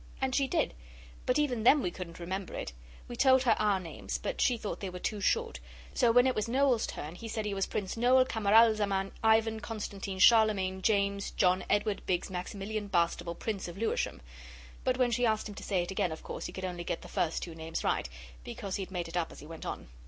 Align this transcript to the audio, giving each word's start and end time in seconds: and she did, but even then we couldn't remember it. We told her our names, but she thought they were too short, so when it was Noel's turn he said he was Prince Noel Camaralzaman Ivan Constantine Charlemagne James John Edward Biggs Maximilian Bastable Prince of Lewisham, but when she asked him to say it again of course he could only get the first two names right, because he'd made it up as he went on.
and 0.19 0.33
she 0.33 0.47
did, 0.47 0.73
but 1.27 1.37
even 1.37 1.61
then 1.61 1.79
we 1.79 1.91
couldn't 1.91 2.19
remember 2.19 2.55
it. 2.55 2.73
We 3.07 3.15
told 3.15 3.43
her 3.43 3.55
our 3.59 3.79
names, 3.79 4.17
but 4.17 4.41
she 4.41 4.57
thought 4.57 4.79
they 4.79 4.89
were 4.89 4.97
too 4.97 5.21
short, 5.21 5.59
so 5.93 6.11
when 6.11 6.25
it 6.25 6.33
was 6.33 6.47
Noel's 6.47 6.87
turn 6.87 7.13
he 7.13 7.27
said 7.27 7.45
he 7.45 7.53
was 7.53 7.67
Prince 7.67 7.95
Noel 7.95 8.25
Camaralzaman 8.25 9.11
Ivan 9.23 9.59
Constantine 9.59 10.17
Charlemagne 10.17 10.81
James 10.81 11.29
John 11.29 11.63
Edward 11.69 12.01
Biggs 12.07 12.31
Maximilian 12.31 12.87
Bastable 12.87 13.35
Prince 13.35 13.67
of 13.67 13.77
Lewisham, 13.77 14.23
but 14.83 14.97
when 14.97 15.11
she 15.11 15.23
asked 15.27 15.47
him 15.47 15.53
to 15.53 15.63
say 15.63 15.83
it 15.83 15.91
again 15.91 16.11
of 16.11 16.23
course 16.23 16.47
he 16.47 16.51
could 16.51 16.65
only 16.65 16.83
get 16.83 17.03
the 17.03 17.07
first 17.07 17.43
two 17.43 17.53
names 17.53 17.83
right, 17.83 18.09
because 18.43 18.77
he'd 18.77 18.89
made 18.89 19.07
it 19.07 19.15
up 19.15 19.31
as 19.31 19.39
he 19.39 19.45
went 19.45 19.67
on. 19.67 19.87